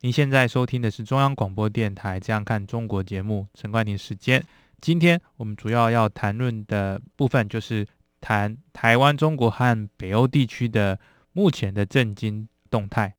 [0.00, 4.40] 您现在收听的是中央广播电台《这样看中国》节目，陈冠廷时间。
[4.80, 7.84] 今天我们主要要谈论的部分就是
[8.20, 11.00] 谈台湾、中国和北欧地区的
[11.32, 13.12] 目前的政经动态，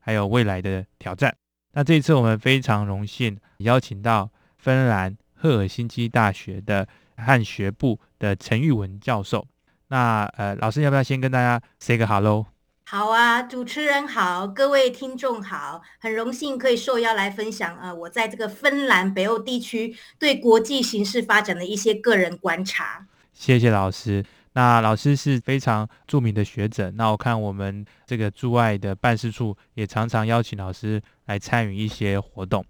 [0.00, 1.32] 还有未来的挑战。
[1.74, 9.46] 那这一次我们非常荣幸邀请到芬兰赫尔辛基大学的汉学部的陈玉文教授。
[9.86, 12.46] 那呃，老师要不要先跟大家 say 个 hello？
[12.86, 23.06] 好啊，主持人好，各位听众好，很荣幸可以受邀来分享呃，我在这个芬兰北欧地区对国际形势发展的一些个人观察。
[23.32, 24.22] 谢谢老师。
[24.52, 32.62] 那老师是非常著名的学者，那我看我们这个驻外的办事处也常常邀请老师来参与一些活动。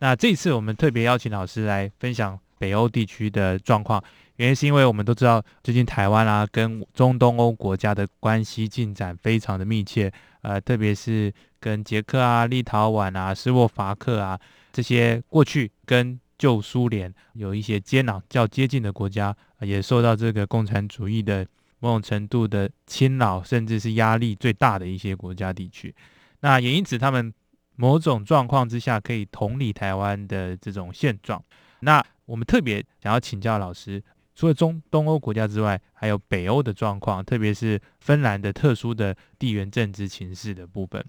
[0.00, 4.04] 那这次我们特别邀请老师来分享北欧地区的状况。
[4.36, 14.40] 原因是因为我们都知道，最近台湾啊跟中东欧国家的关系进展非常的密切，呃，特别是跟捷克啊、立陶宛啊、斯洛伐克啊
[14.72, 21.46] 这些过去跟旧苏联有一些接壤较接近的国家，也受到这个共产主义的
[21.78, 25.94] 某种程度的侵扰，甚至是压力最大的一些国家地区。
[26.40, 27.32] 那也因此，他们
[27.76, 31.40] 某种状况之下可以同理台湾的这种现状。
[31.80, 34.02] 那我们特别想要请教老师。
[34.34, 41.04] 除了中东欧国家之外，还有北欧的状况，特别是芬兰的特殊的地缘政治情势的部分。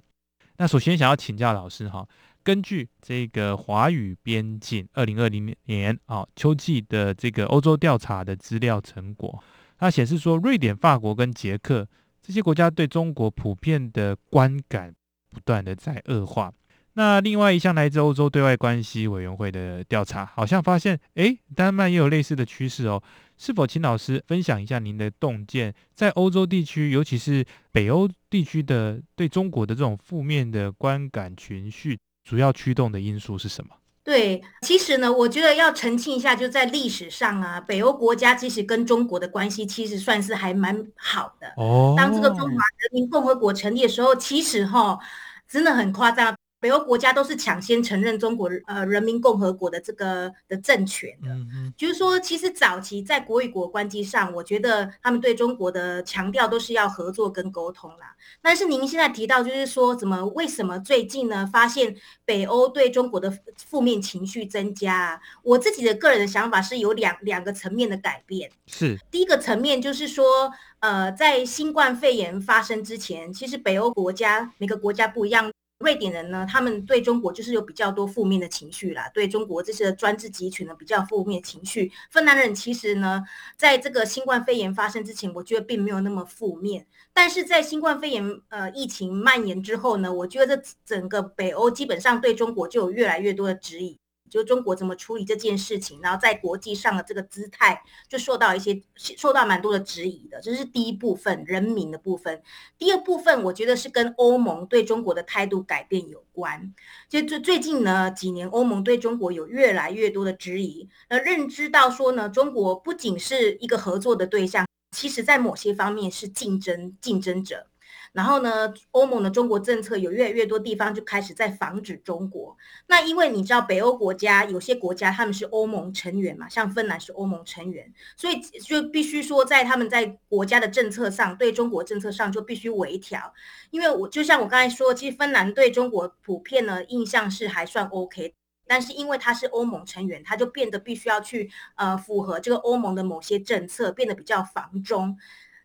[0.57, 2.07] 那首先想要请教老师哈，
[2.43, 9.43] 根据这个华语边境二零二零年啊秋季的这个欧洲调查的资料成果，
[9.77, 11.87] 它显示说，瑞典、法国跟捷克
[12.21, 14.93] 这些国家对中国普遍的观感
[15.29, 16.53] 不断的在恶化。
[16.95, 23.01] 那另外一项来自欧洲对外关系委员会的调查，好像发现，诶，丹麦也有类似的趋势哦。
[23.35, 33.71] 是否请老师分享一下您的洞见，在欧洲地区，尤其是北欧地区的对中国的这种负面的观感情绪，主要驱动的因素是什么？
[34.03, 41.47] 对，其实呢，我觉得要澄清一下，就在历史上啊，北欧国家其实跟中国的关系其实算是还蛮好的。
[41.57, 44.99] 哦，当这个中华人民共和国成立的时候，其实哈，
[45.47, 46.35] 真的很夸张。
[46.63, 58.15] 北欧国家都是抢先承认中国呃人民共和国的这个的政权的，嗯嗯，就是说，其实早期在国与国关系上，我觉得他们对中国的强调都是要合作跟沟通啦。
[58.41, 61.93] 但是您现在提到，就是说，怎么为什么最近呢发现
[62.23, 65.19] 北欧对中国的负面情绪增加啊？
[65.43, 68.49] 我自己的个人的想法是有两两个层面的改变。
[68.67, 70.49] 是第一个层面就是说，
[70.79, 75.51] 呃，在新冠肺炎发生之前，其实北欧国家每个国家不一样。
[75.83, 81.91] 瑞典人呢，他们对中国就是有比较多负面的情绪啦，对中国这些专制集权的比较负面情绪。
[82.09, 83.23] 芬兰人其实呢，
[83.57, 93.99] 在这个新冠肺炎发生之前，我觉得并没有那么负面，但是在新冠肺炎呃疫情蔓延之后呢，我觉得这整个北欧基本上对中国就有越来越多的质疑。
[94.33, 97.79] 就中国怎么处理这件事情，然后在国际上的这个姿态
[98.09, 102.41] 就受到一些受到蛮多的质疑的，这是第一部分人民的部分。
[102.79, 106.73] 第二部分，我觉得是跟欧盟对中国的态度改变有关。
[107.07, 114.65] 就最最近呢几年，欧盟对中国有越来越多的质疑，那，认知到说呢，中国不仅是一个合作的对象，
[114.97, 117.67] 其实在某些方面是竞争竞争者。
[118.13, 122.55] 然后呢，欧盟的中国政策有越来越多地方就开始在防止中国。
[122.87, 133.33] 那因为你知道，北欧国家有些国家他们是欧盟成员嘛，像芬兰是欧盟成员，所以就必须说在他们在国家的政策上，对中国政策上就必须微调。
[133.71, 138.35] 因为我就像我刚才说，其实芬兰对中国普遍的印象是还算 OK，
[138.67, 145.17] 但是因为它是欧盟成员，它就变得必须要去呃符合这个欧盟的某些政策，变得比较防中。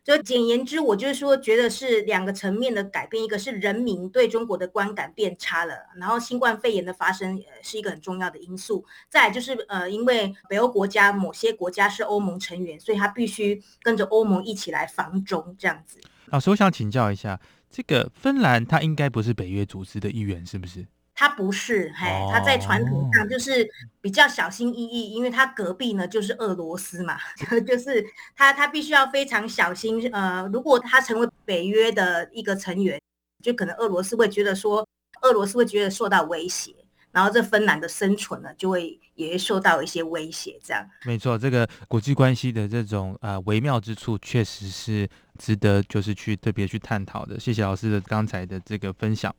[0.03, 8.83] 就简言之，我就是说，觉得是两个层面的改变，一个是人民对中国的观感变差了，然后新冠肺炎的发生呃是一个很重要的因素。
[9.09, 15.99] 再就是呃，因为北欧国家某些国家是欧盟成员，所以他必须跟着欧盟一起来防中这样子。
[16.25, 20.85] 老师，我想请教一下，这个芬兰它应该不是北约组织的一员，是不是？
[21.19, 23.69] 他不是，嘿，他在传统上就是
[23.99, 27.17] 比较小心翼翼，因为他隔壁呢就是俄罗斯嘛，
[27.67, 28.05] 就是
[28.37, 30.09] 他他必须要非常小心。
[30.13, 32.97] 呃，如果他成为北约的一个成员，
[33.43, 34.87] 就可能俄罗斯会觉得说，
[35.23, 36.73] 俄罗斯会觉得受到威胁。
[37.11, 40.59] 然后这芬兰的生存呢，就会也会受到一些威胁。
[40.63, 47.39] 这样，没错，这个国际关系的这种呃微妙之处，确实是值得就是去特别去探讨的。
[47.39, 49.33] 谢谢老师的刚才的这个分享。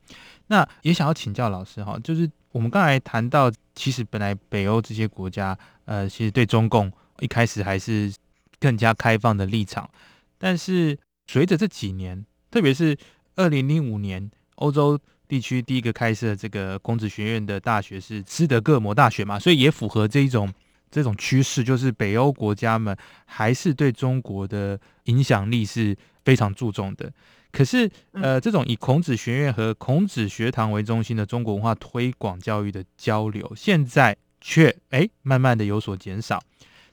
[0.47, 8.13] 那也想要请教老师哈，就是我们刚才谈到，其实本来北欧这些国家，呃，其实对中共一开始还是
[8.59, 9.89] 更加开放的立场，
[10.37, 10.97] 但是
[11.27, 12.97] 随着这几年，特别是
[13.35, 14.99] 二零零五年，欧洲
[15.31, 20.53] 地区第一个开设这个孔子学院的大学是斯德哥尔摩大学嘛，所以也符合这一种
[20.91, 22.93] 这种趋势，就是北欧国家们
[23.23, 25.95] 还是对中国的影响力是
[26.25, 27.09] 非常注重的。
[27.49, 36.43] 可是，呃，这种以孔子学院和孔子学堂为中心的中国文化推广教育的交流，现在却哎慢慢的有所减少。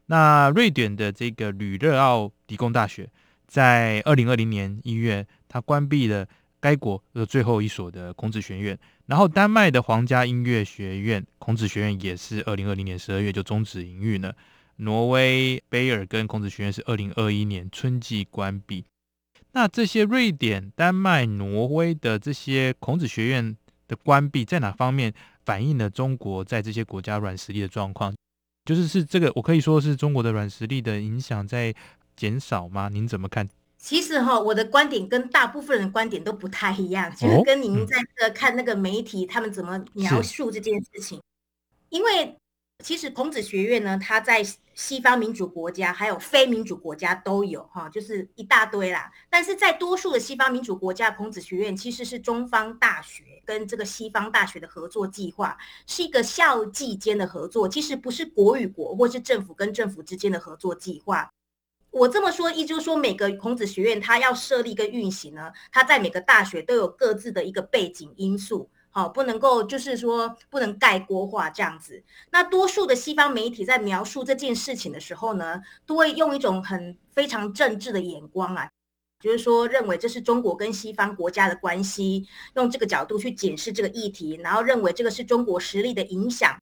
[0.06, 3.10] 那瑞典的这个吕热奥理工大学
[3.48, 6.24] 在二零二零年一月，它关闭了。
[6.60, 14.34] 该国的最后一所的孔子学院，然后丹麦的皇家音乐学院孔子学院也是二零二零年十二月就终止营运了。
[14.76, 18.84] 挪威卑尔根孔子学院是二零二一年春季关闭。
[19.52, 23.56] 那这些瑞典、丹麦、挪威的这些孔子学院
[23.88, 25.12] 的关闭，在哪方面
[25.44, 28.14] 反映了中国在这些国家软实力的状况？
[28.64, 31.74] 就是是这个，我可以说是中国的软实力的影响在
[32.14, 32.88] 减少吗？
[32.88, 33.48] 您怎么看？
[33.78, 41.22] 其实哈，我的观点跟大部分人的观点都不太一样，就是跟您在这看那个媒体他们怎么描述这件事情。
[41.88, 42.36] 因为
[42.84, 44.44] 其实孔子学院呢，它在
[44.74, 49.10] 西方民主国家还有非民主国家都有哈，就是一大堆啦。
[49.30, 61.32] 但是在多数的西方民主国家，孔子学院其实是中方大学跟这个西方大学的合作计划，是一个校际间的合作，其实不是国与国或是政府跟政府之间的合作计划。
[61.90, 72.02] 我这么说，意就是说，每个孔子学院它要设立跟运行呢，它在每个大学都有各自的一个背景因素，好，不能够就是说不能概括化这样子。
[72.30, 78.68] 那多数的西方媒体在描述这件事情的时候呢，都会用一种很非常政治的眼光啊，
[79.20, 86.56] 就是说认为这是中国跟西方国家的关系，用这个角度去检视这个议题，然后认为这个是中国实力的影响。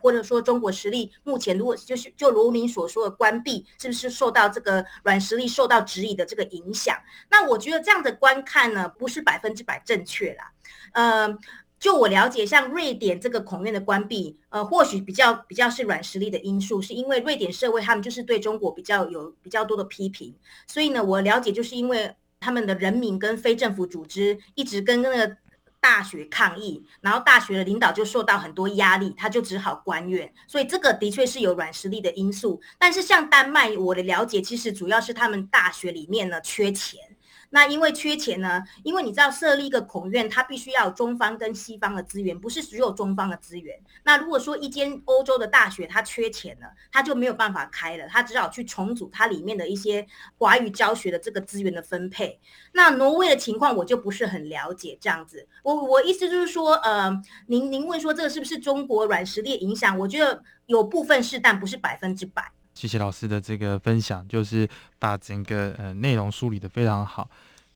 [0.00, 6.96] 或者说中国实力目前如果就是就如您所说的关闭，是不是受到这个软实力受到质疑的这个影响？
[7.30, 10.52] 那我觉得这样的观看呢，不是百分之百正确啦。
[10.92, 11.38] 呃，
[11.78, 20.34] 就我了解，像瑞典这个孔院的关闭，呃，或许比较比较是软实力的因素，是因为瑞典社会他们就是对中国比较有比较多的批评，
[20.66, 25.36] 所以呢，我了解就是因为他们的人民跟非政府组织一直跟那个。
[25.80, 30.32] 大学抗议，然后大学的领导就受到很多压力，他就只好关院。
[30.46, 32.60] 所以这个的确是有软实力的因素。
[32.78, 37.15] 但是像丹麦，我的了解其实主要是他们大学里面呢缺钱。
[37.56, 43.74] 那因为缺钱呢，因为你知道设立一个孔院，它必须要中方跟西方的资源，不是只有中方的资源。
[44.04, 50.06] 那如果说一间欧洲的大学它缺钱了，它就没有办法开了，它只好去重组它里面的一些
[50.36, 52.38] 华语教学的这个资源的分配。
[52.72, 55.48] 那挪威的情况我就不是很了解，这样子。
[55.62, 57.10] 我我意思就是说，呃，
[57.46, 59.98] 您您问说这个是不是中国软实力影响？
[59.98, 62.52] 我觉得有部分是，但不是百分之百。
[62.76, 64.68] 谢谢老师的这个分享，就是
[64.98, 67.28] 把整个呃内容梳理得非常好。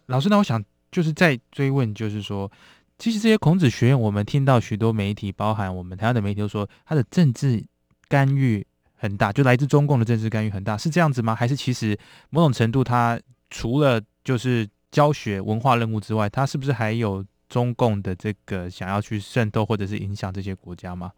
[0.07, 0.63] 老师，那我想
[0.93, 2.51] 就是再追问，就是说，
[2.99, 7.65] 其实这些孔子学院，我们听到许多媒体，包含我们台湾的媒体，都说他的政治
[8.09, 8.65] 干预
[8.97, 11.35] 很大，就来自中共的政治干预很大，是这样子吗？
[11.35, 11.99] 还是其实
[12.29, 21.11] 某种程度，他除了就是教学文化任务之外，他是不是还有中共的这个想要去渗透或者是影响这些国家吗？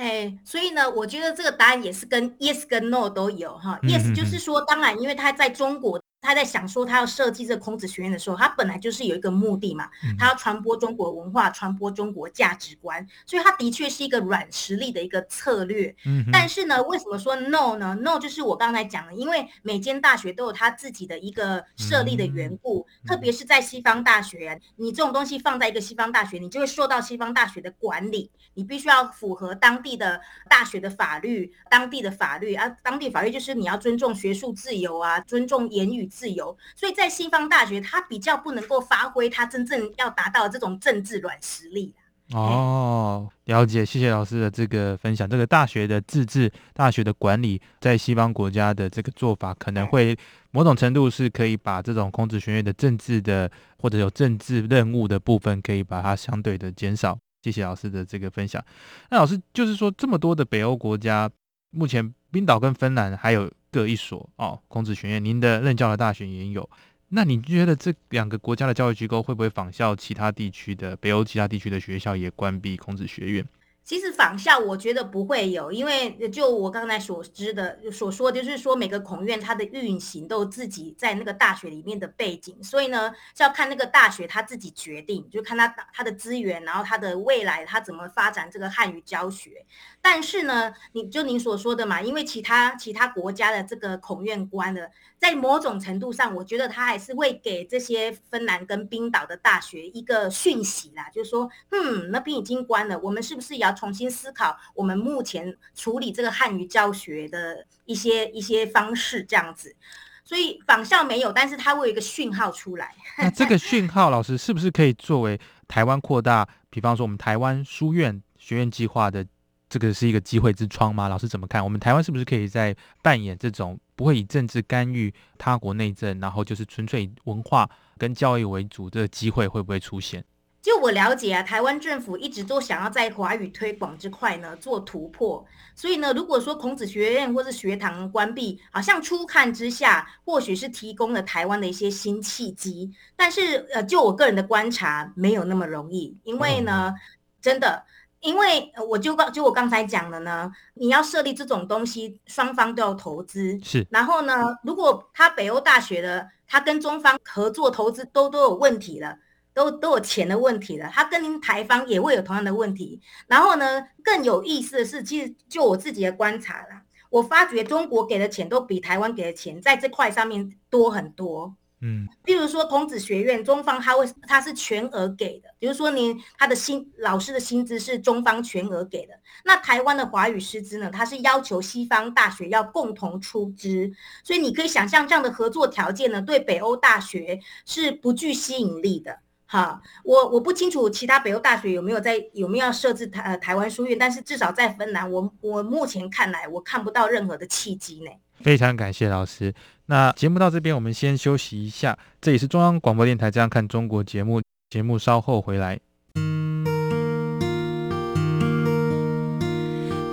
[0.00, 3.78] 哎，所以呢，我觉得这个答案也是跟 yes 跟 no 都有哈。
[3.82, 5.99] yes 就是说，当然，因为他在中国。
[6.22, 15.94] 他在想说，他要设计这个孔子学院的时候，他本来就是有一个目的嘛，他要传播中国文化，传播中国价值观，所以他的确是一个软实力的一个策略。
[16.30, 36.09] 但是呢，为什么说 no 呢？no 就是我刚才讲的，因为每间大学都有他自己的一个设立的缘故，特别是在西方大学，你这种东西放在一个西方大学，你就会受到西方大学的管理，你必须要符合当地的大学的法律，当地的法律啊，当地法律就是你要尊重学术自由啊，尊重言语。
[36.10, 41.94] 自由，所以在西方大学，他比较不能够发挥他真正要达到这种政治软实力。
[42.32, 45.28] 哦，了解，谢谢老师的这个分享。
[45.28, 50.16] 这个大学的自治、大学的管理，在西方国家的这个做法，可能会
[50.52, 57.18] 某种程度是可以把这种孔子学院的政治的或者有政治任务的部分，可以把它相对的减少。
[57.42, 58.64] 谢谢老师的这个分享。
[59.10, 61.28] 那老师就是说，这么多的北欧国家，
[61.70, 63.50] 目前冰岛跟芬兰还有。
[63.70, 66.68] 各一所哦，孔子学院，您的任教的大学也有。
[67.08, 73.44] 那你觉得这两个国家的教育机构会不会仿效其他地区的北欧其他地区的学校也关闭孔子学院？
[73.82, 89.66] 其实仿效我觉得不会有，因为就我刚才所知的所说，就是说每个孔院它的运行都自己在那个大学里面的背景，所以呢是要看那个大学他自己决定，就看他他的资源，然后他的未来他怎么发展这个汉语教学。
[90.00, 103.74] 但是呢，你就您所说的嘛，因为其他其他国家的这个孔院关了，在某种程度上，我觉得他还是会给这些芬兰跟冰岛的大学一个讯息啦，就是说，嗯，那边已经关了，我们是不是也要？
[103.80, 109.74] 重新思考我们目前处理这个汉语教学的一些一些方式，这样子，
[110.22, 112.94] 所以仿效没有，但是它会有一个讯号出来。
[113.16, 119.26] 那这个讯号，老师是不是可以作为台湾扩大，比方说我们台湾书院学院计划的
[119.70, 121.08] 这个是一个机会之窗吗？
[121.08, 121.64] 老师怎么看？
[121.64, 130.22] 我们台湾是不是可以在扮演这种不会以政治干预他国内政，然后就是纯粹以文化跟教育为主的机会会不会出现？
[130.62, 135.42] 就我了解啊，台湾政府一直都想要在华语推广这块呢做突破，
[135.74, 146.92] 所以呢，如果说孔子学院或是学堂关闭，好像初看之下或许是提供了台湾的一些新契机，但是呃，就我个人的观察，没有那么容易，因为呢，
[147.40, 147.82] 真的，
[148.20, 159.16] 因为我就刚就我刚才讲的呢，你要设立这种东西，双方都要投资，是，然后呢，如果他北欧大学的他跟中方合作投资都都有问题了。
[159.52, 163.00] 都都有钱的问题了，他跟您台方也会有同样的问题。
[163.26, 171.54] 然后呢，更有意思的是，其实就我自己的观察啦，我发觉中国给的钱都比台湾给的钱在这块上面多很多。
[171.82, 179.14] 嗯，比如说孔子学院，中方他会他是全额给的，比如说您他的薪老师的薪资是中方全额给的。
[179.46, 183.90] 那台湾的华语师资呢，他是要求西方大学要共同出资，
[184.22, 189.20] 所以你可以想象这样的合作条件呢，对北欧大学是不具吸引力的。
[189.52, 198.10] 好，我我不清楚其他北欧大学有没有在有没有要设置台呃台湾书院，但是至少在芬兰，我我目前看来我看不到任何的契机呢。
[198.42, 199.52] 非常感谢老师，
[199.86, 201.98] 那节目到这边，我们先休息一下。
[202.20, 205.80] 这里是中央广播电台《这样看中国》节目，节目稍后回来。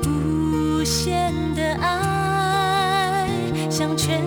[0.08, 3.29] 无限的爱
[3.70, 4.27] 向全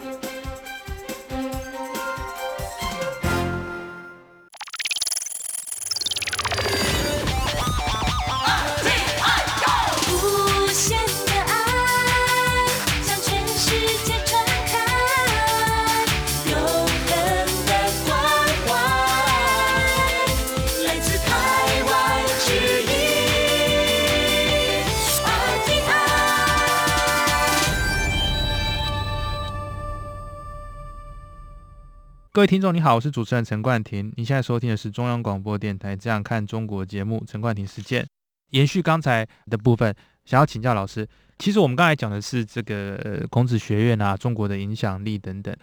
[32.33, 34.09] 各位听众，你好，我是主持人陈冠廷。
[34.15, 38.07] 你现在收听的是中央广播电台《这样看中国》节目，陈冠廷时间。
[38.51, 41.05] 延续刚才的部分，想要请教老师，
[41.39, 45.53] 其实我们刚才讲的是这个孔子学院啊，中国的影响力等等。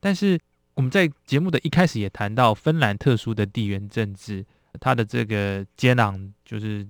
[0.00, 0.38] 但是
[0.74, 4.44] 我们在节目的一开始也谈到芬兰特殊的地缘政治，
[4.78, 6.86] 它的这个接壤就是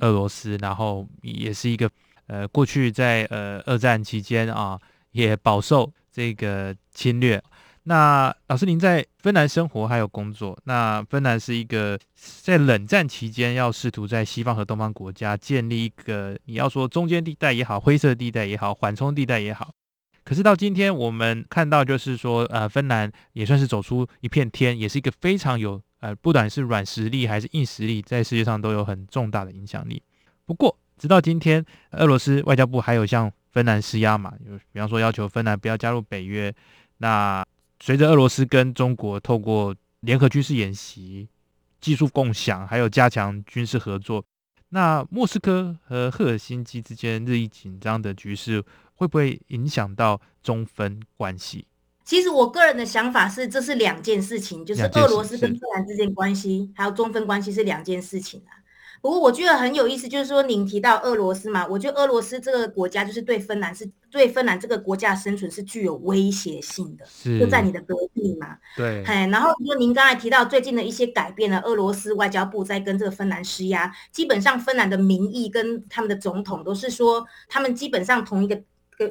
[0.00, 1.90] 俄罗斯，然后也是一个
[2.26, 4.78] 呃，过去在呃二战期间啊，
[5.12, 7.42] 也饱受这个侵略。
[7.84, 10.56] 那老师，您在芬兰生活还有工作。
[10.64, 19.72] 那芬兰是一个在冷战期间要试图在西方和东方国家建立一个，你要说中间地带也好，灰色地带也好，缓冲地带也好。
[20.22, 30.00] 可是到今天我们看到，就是说，呃，芬兰也算是走出一片天，也是一个非常有，呃，不管是软实力还是硬实力，在世界上都有很重大的影响力。
[30.46, 36.54] 不过，直到今天，俄罗斯外交部还有向芬兰施压嘛，就比方说要求芬兰不要加入北约。
[36.98, 37.44] 那
[37.84, 41.28] 随着俄罗斯跟中国透过联合军事演习、
[41.80, 44.24] 技术共享，还有加强军事合作，
[44.68, 51.66] 那莫斯科和赫尔辛基之间日益紧张的局势，会不会影响到中芬关系？
[52.04, 58.61] 其实我个人的想法是，这是两件事情，就是俄罗斯跟芬兰之间关系，还有中芬关系是两件事情啊。
[59.02, 68.56] 不过我觉得很有意思，就是说您提到俄罗斯嘛，我觉得俄罗斯这个国家就是对芬兰是对芬兰这个国家生存是具有威胁性的，是就在你的隔壁嘛。
[68.76, 78.62] 对，哎，然后说您刚才提到最近的一些改变呢，俄罗斯外交部在跟这个芬兰施压，基本上芬兰的民意跟他们的总统都是说，他们基本上同一个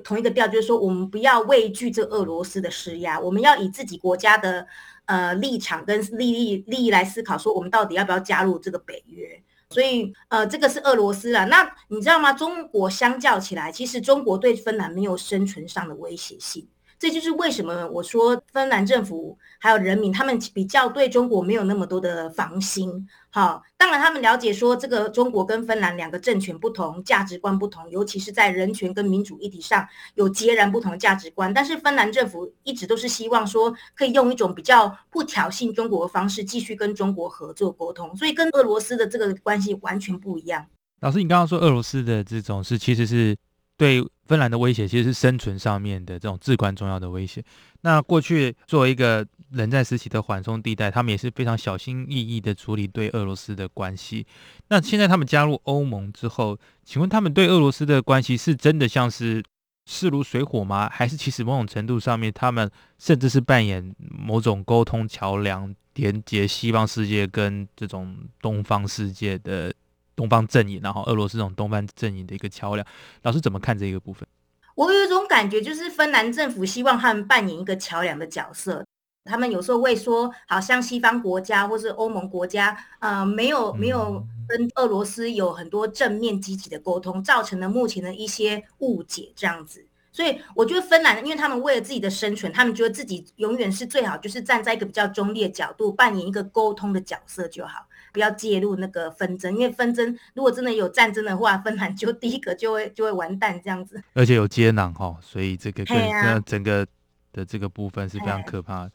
[0.05, 4.65] 同一个调，就是说我们不要畏惧这俄罗斯的施压，我们要以自己国家的
[5.05, 9.43] 呃立场跟利益利益来思考，说我们到底要不要加入这个北约。
[9.71, 11.45] 所以，呃，这个是俄罗斯啊。
[11.45, 12.33] 那你知道吗？
[12.33, 16.67] 中国相较起来，其实中国对芬兰没有生存上的威胁性。
[17.01, 23.07] 这就是为什么我说芬兰政府还有人民，他们比较对中国没有那么多的防心。
[23.31, 31.51] 好，当然他们了解说，这个中国跟芬兰两个政权不同，价值观不同，尤其是在人权跟民主议题上有截然不同的价值观。
[31.51, 38.15] 但是芬兰政府一直都是希望说，可以用一种比较不挑衅中国的方式，继续跟中国合作沟通。
[38.15, 40.67] 所以跟俄罗斯的这个关系完全不一样。
[40.99, 43.35] 老师，你刚刚说俄罗斯的这种是其实是。
[43.81, 47.43] 对芬兰的威胁，其实是生存上面的这种至关重要的威胁。
[47.81, 54.23] 那过去作为一个冷战时期的缓冲地带，他们也是非常小心翼翼的处理对俄罗斯的关系。
[54.67, 59.43] 那现在他们加入欧盟之后，请问他们对俄罗斯的关系是真的像是
[59.87, 60.87] 势如水火吗？
[60.87, 62.69] 还是其实某种程度上面，他们
[62.99, 69.73] 甚至是扮演某种沟通桥梁，连接西方世界跟这种东方世界的？
[70.15, 72.85] 东方阵营，然后俄罗斯这种东方阵营的一个桥梁，
[73.23, 74.27] 老师怎么看这一个部分？
[74.75, 78.85] 我有一种感觉，就是芬兰政府希望他们扮演一个桥梁的角色。
[79.25, 89.85] 他们有时候会说，好像西方国家或是欧盟国家，呃，没有没有跟俄罗斯有很多正面积极的沟通，造成了目前的一些误解，这样子。
[90.11, 97.85] 所以我觉得芬兰，因为他们为了自己的生存，他们觉得自己永远是最好，就是站在一个比较中立的角度，扮演一个沟通的角色就好。
[98.11, 104.01] 不要介入那个纷争，因为纷争如果真的有战争的话，芬兰就 第一个就会就会完蛋这样子。
[104.13, 106.85] 而且有接壤哈，所以这个跟、啊、整个
[107.33, 108.91] 的这个部分是非常可怕的。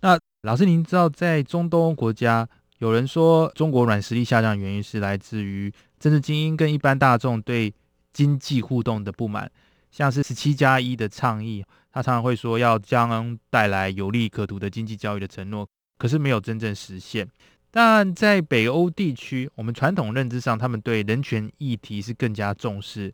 [0.00, 2.48] 那老师，您知道在中东国家，
[2.78, 7.72] 有人说中国软实力下降的原因是来自于政治精英跟一般大众对
[8.12, 9.50] 经济互动的不满，
[9.90, 17.28] 像是十七加一的倡议，他常常会说要将带来有利可图的经济交易的承诺，可是没有真正实现。
[17.74, 23.12] 但在北欧地区，我们传统认知上，他们对人权议题是更加重视。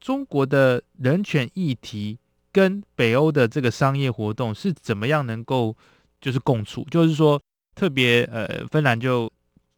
[0.00, 2.18] 中国的人权议题
[2.50, 5.76] 跟北欧的这个商业活动是怎么样能够
[6.20, 6.84] 就是共处？
[6.90, 7.40] 就是说，
[7.76, 9.30] 特别呃，芬兰就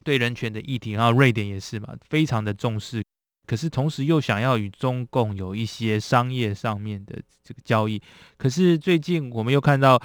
[0.03, 3.05] 对人权的议题，然后瑞典也是嘛，非常的重视。
[3.47, 8.01] 可是同时又想要与中共有一些商业上面的这个交易。
[8.39, 10.01] 可是最近我们又看到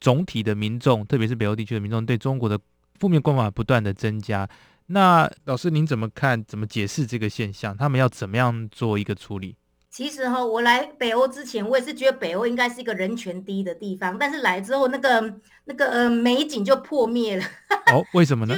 [0.00, 2.58] 总体的民众，特别是北欧地区的民众，对中国的
[2.98, 4.48] 负面观感不断的增加，
[4.86, 6.44] 那老师您怎么看？
[6.44, 7.76] 怎么解释这个现象？
[7.76, 9.56] 他们要怎么样做一个处理？
[9.90, 17.44] 其实哈，我来北欧之前，我也是觉得北欧应该是一个人权低的地方，但是来之后，那个那个呃美景就破灭了。
[17.92, 18.54] 哦，为什么呢？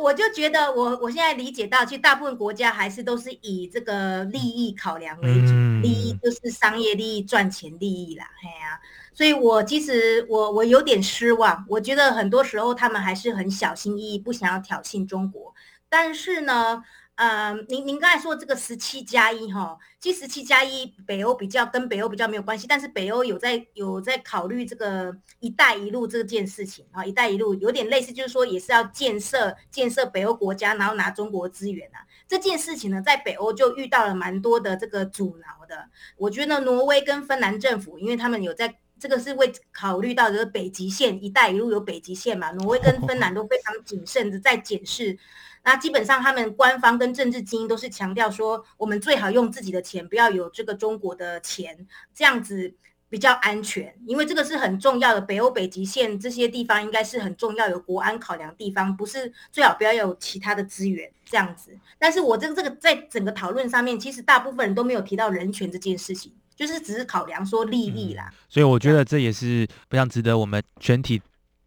[0.00, 8.80] 我就觉得我，我我现在理解到，其实大部分国家还是都是以这个利益考量为主，嗯、利益就是商业利益、赚钱利益啦，哎呀、啊。
[9.14, 15.52] 所以我其实我我有点失望，我觉得很多时候他们还是很小心翼翼，不想要挑衅中国。
[15.88, 16.84] 但是呢，
[17.18, 32.06] 呃，您您刚才说这个十七加一哈，其实十七加一北欧比较跟北欧比较没有关系，但是北欧有在有在考虑这个“一带一路”这件事情啊，“一带一路”有点类似，就是说也是要建设建设北欧国家，然后拿中国资源啊。
[32.28, 35.88] 这件事情呢，在北欧就遇到了蛮多的这个阻挠的。
[36.18, 38.78] 我觉得挪威跟芬兰政府，因为他们有在。
[39.00, 42.50] 这个是为考虑到这个北极线，一带一路有北极线嘛？
[42.50, 45.16] 挪威跟芬兰都非常谨慎的在检视。
[45.64, 52.74] 那基本上他们官方跟政治精英都是强调说，我们最好用自己的钱，不要有这个中国的钱，这样子
[53.08, 53.94] 比较安全。
[54.06, 61.76] 因为这个是很重要的，北欧北极线这些地方应该是很重要有国安考量地方，不是最好不要有其他的资源这样子。
[61.98, 66.32] 但是我这个这个在整个讨论上面，其实大部分人都没有提到人权这件事情。
[66.58, 71.22] 就是只是考量说利益啦，嗯，所以我觉得这也是非常值得我们全体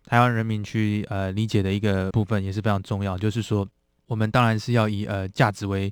[0.05, 3.17] 台湾人民去呃理解的一个部分，也是非常重要。
[3.17, 3.65] 就是说，
[4.11, 5.89] 我们当然是要以呃价值为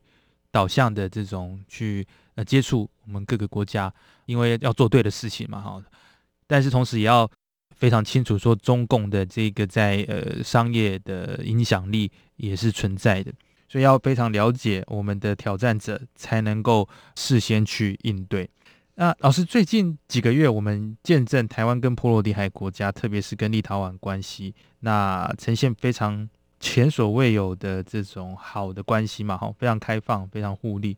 [0.51, 2.05] 导向的这种去
[2.35, 3.89] 呃接触我们各个国家，
[4.25, 5.81] 因为要做对的事情嘛，哈。
[6.45, 7.31] 但是同时也要
[7.77, 13.31] 非常清楚说，中共的这个在呃商业的影响力也是存在的，
[13.69, 18.49] 所以要非常了解我们的挑战者，才能够事先去应对。
[18.95, 26.29] 那老师，最近几个月我们见证台湾跟波罗的海国家，特别是跟立陶宛关系，那呈现非常。
[26.59, 30.97] 前所未有的这种好的关系嘛，哈，非常开放，非常互利。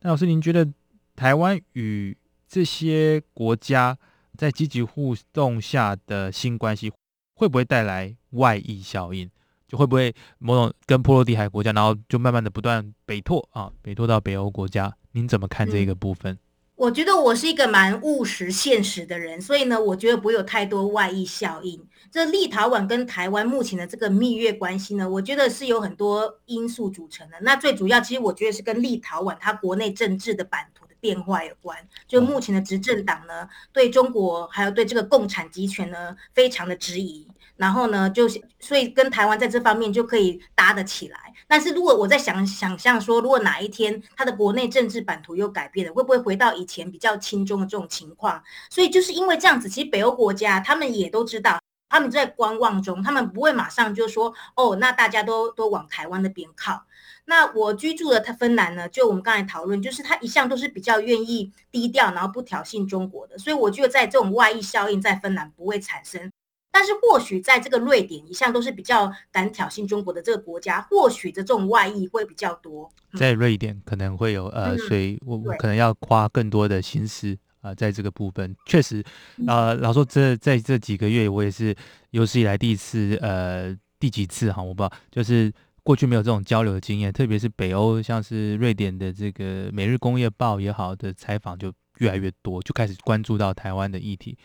[0.00, 0.66] 那老师，您觉得
[1.14, 2.16] 台湾与
[2.48, 3.96] 这些国家
[4.36, 6.92] 在积极互动下的新关系，
[7.34, 9.30] 会不会带来外溢效应？
[9.68, 14.94] 就会不会某种跟波罗的海国家，然后就慢慢的不断北拓啊，北拓到北欧国家？
[15.12, 16.38] 您怎么看这个部分？
[16.82, 21.80] 嗯我觉得我是一个蛮务实、现实的人，所以呢，我觉得不会有太多外溢效应。
[22.10, 27.36] 这立陶宛跟台湾目前的这个蜜月关系呢，我觉得是有很多因素组成的。
[27.42, 31.78] 那最主要，其实我觉得是跟立陶宛它国内政治的版图的变化有关。
[32.08, 37.28] 就目前的执政党呢，对中国还有对这个共产集权呢，非常的质疑。
[37.62, 41.32] 然后呢，就所以跟台湾在这方面就可以搭得起来。
[41.46, 48.42] 但是如果我在想想象说，如果哪一天他的国内政治版图又改变了，会不会回到以前比较轻中的这种情况？
[48.68, 56.82] 所以就是因为这样子，其实北欧国家他们也都知道，他们在观望中，他们不会马上就说哦，那大家都都往台湾那边靠。
[57.26, 66.28] 那我居住的他芬兰呢，就我们刚才讨论，就是他一向都是比较愿意低调，然后不挑衅中国的，所以我觉得在这种外溢效应在芬兰不会产生。
[66.72, 72.90] 但是或许在这个瑞典一向都是比较敢挑衅中国的这个国家，或许的这种外溢会比较多。
[73.12, 79.04] 嗯、在瑞典可能会有呃，所以我我可能要花更多的心思啊、呃，在这个部分确实，
[79.46, 81.76] 呃，老说这在这几个月我也是
[82.10, 94.38] 有史以来第一次呃第几次哈，我不知道，就是过去没有这种交流的经验，特别是北欧，像是瑞典的这个《每日工业报》也好的采访就越来越多，就开始关注到台湾的议题。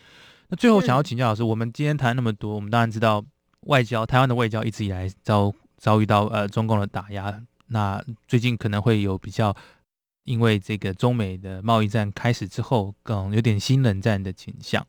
[0.49, 3.23] 那最后想要请教老师，我们今天谈那么多，我们当然知道
[3.62, 7.41] 外交，台湾的外交一直以来遭遭遇到呃中共的打压。
[7.67, 9.53] 那最近可能会有比较，
[10.23, 14.86] 因为这个中美的贸易战开始之后，更有点新冷战的倾向。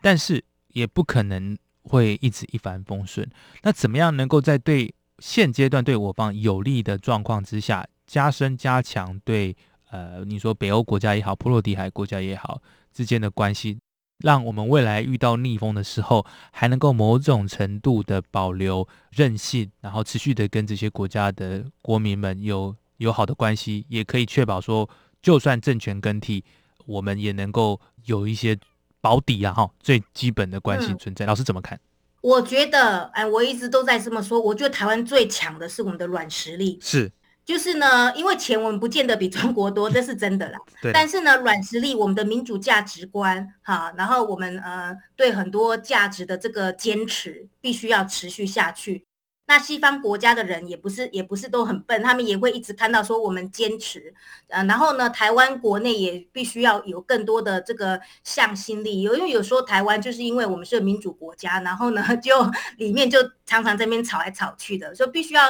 [0.00, 3.28] 但是也不可能会一直一帆风顺。
[3.62, 9.56] 那怎么样能够在对现阶段对我方有利的状况之下，加深加强对
[9.90, 13.80] 呃你说北欧国家也好，波罗的海国家也好之间的关系？
[14.20, 24.88] 让我们未来遇到逆风的时候，还能够某种程度的保留韧性，然后持续的跟这些国家的国民们有友好的关系，也可以确保说，
[25.22, 26.44] 就算政权更替，
[26.86, 28.58] 我们也能够有一些
[29.00, 31.24] 保底啊，哈，最基本的关系存在。
[31.24, 31.80] 嗯，老师怎么看？
[32.20, 36.78] 我觉得，哎，我一直都在这么说，我觉得台湾最强的是我们的软实力。
[36.82, 37.10] 是。
[37.50, 40.58] 就是呢，因为钱我们不见得比中国多，这是真的啦。
[40.80, 40.92] 对。
[40.92, 49.04] 但是呢，软实力，我们的民主价值观，哈，然后我们呃对很多价值的这个坚持，必须要持续下去。
[49.48, 54.14] 那西方国家的人也不是也不是都很笨，他们也会一直看到说我们坚持，
[54.46, 59.02] 呃，然后呢，台湾国内也必须要有更多的这个向心力。
[59.02, 65.42] 有因为有时候台湾就是因为我们是个民主国家，然后呢， 就里面就常常在那边吵来吵去的，所以必须要。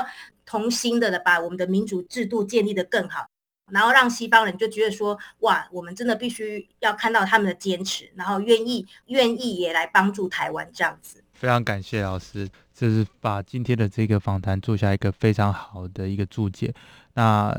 [0.51, 3.25] 同心的把我们的民主制度建立得更好，
[3.71, 11.23] 然后让西方人就觉得说，哇，我们真的必须要看到他们的坚持，然后愿意愿意也来帮助台湾这样子。
[11.35, 16.75] 非常感谢老师，这是把今天的这个访谈做下一个非常好的一个注解。
[17.15, 17.57] 那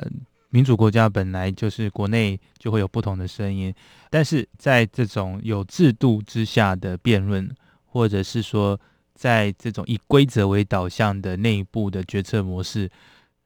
[0.50, 3.74] 民主国家本来就是国内就会有不同的声音，
[4.10, 7.50] 但是在这种有制度之下的辩论，
[7.86, 8.78] 或者是说。
[9.22, 12.90] 在这种以规则为导向的内部的决策模式，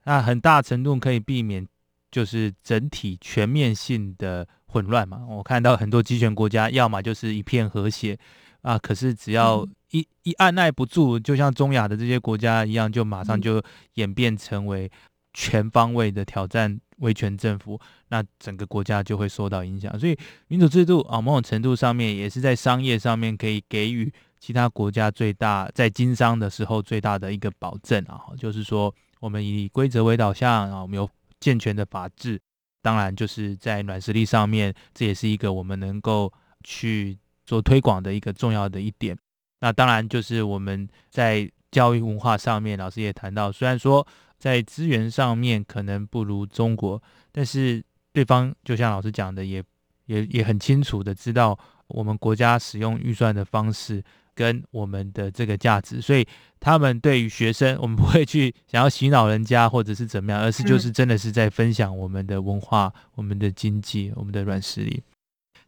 [0.06, 1.68] 那很大程度可以避免，
[2.10, 5.26] 就是整体全面性的混乱嘛。
[5.28, 8.18] 我看到很多集权国家，要么就是一片和谐
[8.62, 13.62] 啊，可是只要一一按捺不住，就像中亚的这些国家一样，就马上就
[13.96, 14.90] 演变成为
[15.34, 20.00] 全方位的挑战威权政府，那整个国家就会受到影响。
[20.00, 24.10] 所以民主制度啊，某种程度上面也是在商业上面可以给予。
[24.46, 32.40] 其他国家最大在经商的时候最大的一个保证啊，就是说我们以规则为导向啊，我们有健全的法治，
[32.80, 36.32] 当然就是在软实力上面，这也是一个我们能够
[36.64, 39.18] 去做推广的一个重要的一点。
[39.62, 44.06] 那当然就是我们在教育文化上面，老师也谈到，虽然说
[44.38, 49.64] 在资源上面可能不如中国，但是对方就像老师讲的，也
[50.06, 54.04] 也也很清楚的知道我们国家使用预算的方式。
[54.36, 56.28] 跟我们的这个价值，所以
[56.60, 65.02] 他们对于学生，我们不会去 想要洗脑人家或者是怎么样，而是就是真的是在分享我们的文化、我们的经济、我们的软实力。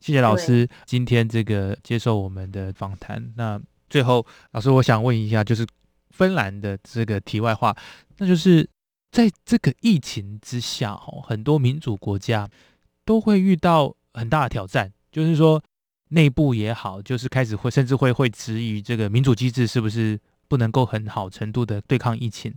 [0.02, 3.34] 谢谢老师今天这个接受我们的访谈。
[3.38, 5.66] 那最后，老师我想问一下，就是
[6.12, 7.76] 芬兰的这个题外话，
[8.18, 8.70] 那就是
[9.12, 12.50] 在这个疫情之下，哈，很多民主国家
[13.06, 15.64] 都会遇到很大的挑战，就是说。
[16.10, 22.54] 内部也好，就是开始会甚至会会质疑这个民主机制是不是不能够很好程度的对抗疫情。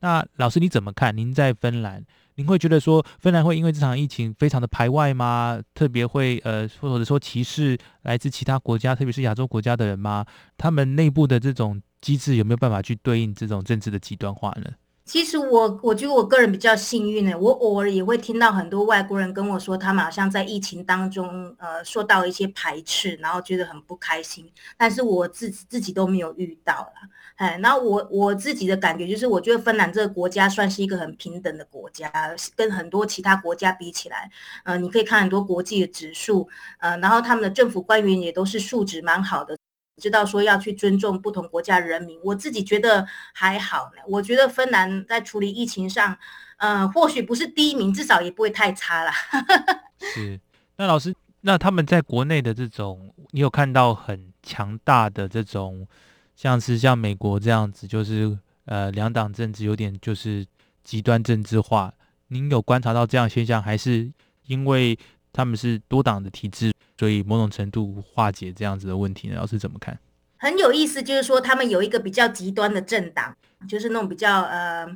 [0.00, 1.16] 那老师你怎么看？
[1.16, 2.04] 您在芬兰，
[2.34, 5.58] 您会觉得说芬兰会因为这场疫情非常的排外吗？
[5.72, 10.26] 特别会呃或者说歧视来自其他国家，特别是亚洲国家的人吗？
[10.58, 14.70] 他们内部的这种机制有没有办法去对应这种政治的极端化呢？
[15.04, 24.50] 其实我我觉得我个人比较幸运呢，我偶尔也会听到很多外国人跟我说，他们好像在疫情当中，呃，受到一些排斥，然后觉得很不开心。
[24.78, 26.92] 但是我自己自己都没有遇到了，
[27.36, 32.10] 哎，然后我我自己的感觉就是，我觉得芬兰这个国家算是一个很平等的国家，
[32.56, 34.30] 跟很多其他国家比起来，
[34.64, 39.56] 呃，你可以看很多国际的指数，呃，然后他们的政府官员也都是素质蛮好的。
[39.96, 44.02] 知道说要去尊重不同国家人民，我自己觉得还好呢。
[44.08, 46.16] 我觉得芬兰在处理疫情上，
[46.56, 49.12] 呃，或许不是第一名，至少也不会太差啦。
[50.00, 50.38] 是，
[50.76, 55.86] 那老师，那他们在国内的这种，你有看到很强大的这种，
[56.34, 60.44] 像是像美国这样子，就是呃两党政治有点就是
[60.82, 61.92] 极端政治化。
[62.28, 64.10] 您有观察到这样现象，还是
[64.46, 64.98] 因为
[65.32, 66.73] 他们是多党的体制？
[66.96, 69.98] 所以某种程度化解这样子的问题呢，老师怎么看？
[70.36, 73.36] 很有意思，就是说他们有一个比较极端的政党，
[73.68, 74.86] 就是那种比较呃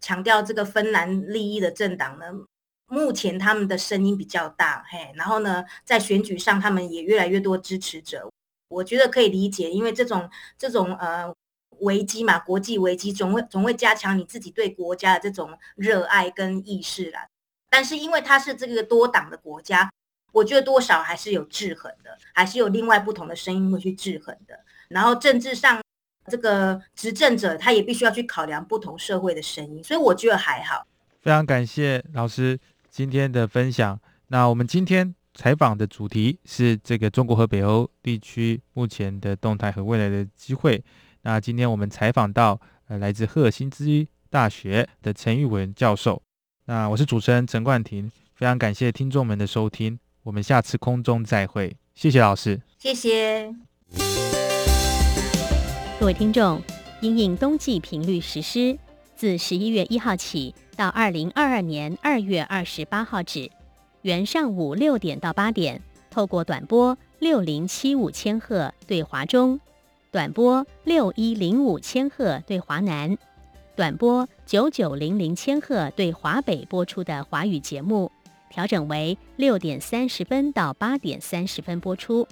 [0.00, 2.26] 强调这个芬兰利益的政党呢。
[2.86, 8.28] 目前他们的声音比较大，嘿，然后呢，在选举上他们也越来越多支持者。
[8.68, 11.32] 我觉得可以理解，因为这种这种呃
[11.80, 17.26] 危机嘛，国际危机总会总会加强你自己对国家的这种热爱跟意识啦。
[17.70, 19.90] 但是因为它是这个多党的国家。
[20.34, 24.58] 我觉得多少还是有制衡的，还是有另外不同的声音会去制衡的。
[24.88, 25.80] 然后政治上，
[26.26, 30.84] 这个执政者他也必须要去考量不同社会的声音，所以我觉得还好。
[31.22, 32.58] 非常感谢老师
[32.90, 33.98] 今天的分享。
[34.26, 40.82] 那我们今天采访的主题是这个中国和北欧地区目前的动态和未来的机会。
[41.22, 46.20] 那今天我们采访到呃来自赫尔辛基大学的陈玉文教授。
[46.66, 49.98] 那我是主持人陈冠廷，非常感谢听众们的收听。
[50.24, 53.54] 我们下次空中再会，谢谢老师，谢谢
[56.00, 56.60] 各位听众。
[57.02, 58.78] 因应冬季频率实施，
[59.14, 63.50] 自十一月一号起到二零二二年二月二十八号止，
[64.00, 69.60] 原上午六点到八点，透过短波六零七五千赫对华中，
[70.10, 73.18] 短波六一零五千赫对华南，
[73.76, 78.10] 短波九九零零千赫对华北播出的华语节目。
[78.54, 82.24] 调整为六点三十分到八点三十分播出。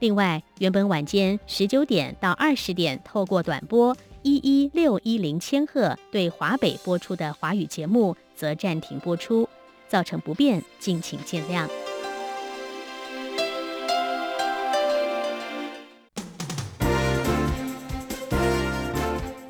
[0.00, 9.48] 另外，原本晚间十九点到二十点透过短波一一六一零千赫对华北播出的华语节目则暂停播出，
[9.86, 11.68] 造成不便，敬请见谅。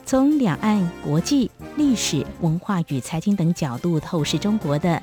[0.04, 5.02] 从两岸、国际、历史、文化与财经等角度透视中国的。